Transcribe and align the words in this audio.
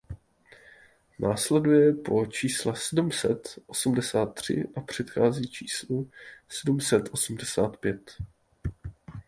Následuje 1.19 1.93
po 1.93 2.25
čísle 2.25 2.73
sedm 2.75 3.11
set 3.11 3.59
osmdesát 3.67 4.25
tři 4.25 4.63
a 4.75 4.81
předchází 4.81 5.47
číslu 5.47 6.09
sedm 6.49 6.79
set 6.81 7.03
osmdesát 7.11 7.77
pět. 7.77 8.11